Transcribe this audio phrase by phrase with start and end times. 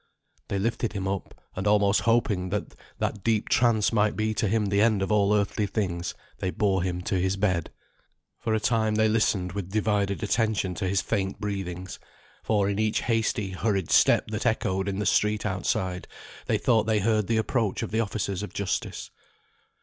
[0.47, 4.65] They lifted him up, and almost hoping that that deep trance might be to him
[4.65, 7.69] the end of all earthly things, they bore him to his bed.
[8.39, 11.99] For a time they listened with divided attention to his faint breathings;
[12.41, 16.07] for in each hasty hurried step that echoed in the street outside,
[16.47, 19.11] they thought they heard the approach of the officers of justice.